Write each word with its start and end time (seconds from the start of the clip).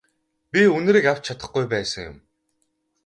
Би 0.51 0.61
үнэрийг 0.75 1.05
авч 1.11 1.23
чадахгүй 1.27 1.65
байсан 1.73 2.01
юм. 2.09 2.17